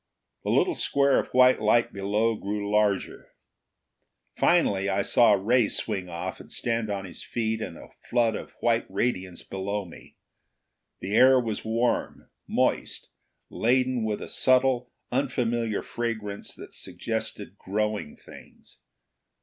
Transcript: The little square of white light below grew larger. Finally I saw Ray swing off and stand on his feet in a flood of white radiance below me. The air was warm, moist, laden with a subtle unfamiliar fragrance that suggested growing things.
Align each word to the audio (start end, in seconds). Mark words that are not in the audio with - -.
The 0.43 0.49
little 0.49 0.73
square 0.73 1.19
of 1.19 1.27
white 1.31 1.61
light 1.61 1.93
below 1.93 2.33
grew 2.33 2.71
larger. 2.71 3.33
Finally 4.35 4.89
I 4.89 5.03
saw 5.03 5.33
Ray 5.33 5.69
swing 5.69 6.09
off 6.09 6.39
and 6.39 6.51
stand 6.51 6.89
on 6.89 7.05
his 7.05 7.21
feet 7.23 7.61
in 7.61 7.77
a 7.77 7.89
flood 8.09 8.33
of 8.35 8.53
white 8.61 8.89
radiance 8.89 9.43
below 9.43 9.85
me. 9.85 10.15
The 11.01 11.13
air 11.15 11.39
was 11.39 11.63
warm, 11.63 12.31
moist, 12.47 13.09
laden 13.51 14.03
with 14.03 14.23
a 14.23 14.27
subtle 14.27 14.89
unfamiliar 15.11 15.83
fragrance 15.83 16.51
that 16.55 16.73
suggested 16.73 17.55
growing 17.59 18.15
things. 18.17 18.79